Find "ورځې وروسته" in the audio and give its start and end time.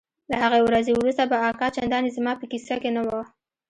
0.67-1.23